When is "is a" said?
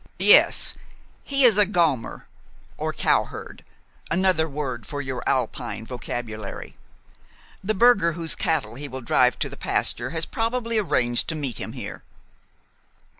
1.43-1.65